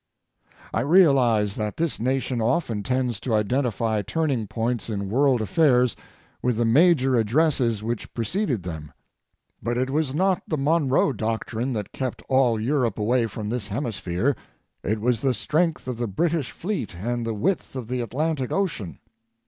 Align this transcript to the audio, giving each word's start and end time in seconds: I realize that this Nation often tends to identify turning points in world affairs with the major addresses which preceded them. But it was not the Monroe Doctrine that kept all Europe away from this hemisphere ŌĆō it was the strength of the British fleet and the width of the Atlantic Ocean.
I 0.73 0.79
realize 0.81 1.53
that 1.57 1.77
this 1.77 1.99
Nation 1.99 2.41
often 2.41 2.81
tends 2.81 3.19
to 3.19 3.35
identify 3.35 4.01
turning 4.01 4.47
points 4.47 4.89
in 4.89 5.09
world 5.11 5.43
affairs 5.43 5.95
with 6.41 6.57
the 6.57 6.65
major 6.65 7.15
addresses 7.15 7.83
which 7.83 8.11
preceded 8.15 8.63
them. 8.63 8.93
But 9.61 9.77
it 9.77 9.91
was 9.91 10.11
not 10.11 10.41
the 10.47 10.57
Monroe 10.57 11.13
Doctrine 11.13 11.73
that 11.73 11.93
kept 11.93 12.23
all 12.29 12.59
Europe 12.59 12.97
away 12.97 13.27
from 13.27 13.49
this 13.49 13.67
hemisphere 13.67 14.35
ŌĆō 14.83 14.91
it 14.93 15.01
was 15.01 15.21
the 15.21 15.35
strength 15.35 15.87
of 15.87 15.97
the 15.97 16.07
British 16.07 16.49
fleet 16.49 16.95
and 16.95 17.23
the 17.23 17.35
width 17.35 17.75
of 17.75 17.87
the 17.87 18.01
Atlantic 18.01 18.51
Ocean. 18.51 18.97